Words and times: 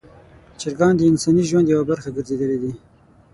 چرګان 0.59 0.93
د 0.97 1.01
انساني 1.11 1.43
ژوند 1.49 1.67
یوه 1.73 1.85
برخه 1.91 2.09
ګرځېدلي 2.15 2.57
دي. 2.63 2.71